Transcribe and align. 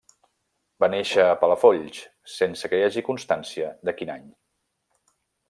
Va 0.83 0.87
néixer 0.93 1.25
a 1.25 1.35
Palafolls, 1.43 1.99
sense 2.37 2.71
que 2.73 2.79
hi 2.81 2.87
hagi 2.87 3.05
constància 3.11 3.69
de 3.91 3.95
quin 4.01 4.13
any. 4.17 4.27